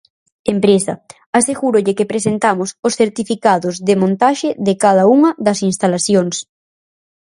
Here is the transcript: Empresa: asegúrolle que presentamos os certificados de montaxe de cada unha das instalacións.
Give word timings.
Empresa: 0.53 0.93
asegúrolle 1.39 1.95
que 1.97 2.09
presentamos 2.11 2.69
os 2.87 2.93
certificados 3.01 3.75
de 3.87 3.93
montaxe 4.01 4.49
de 4.67 4.73
cada 4.83 5.03
unha 5.15 5.31
das 5.45 5.59
instalacións. 5.69 6.35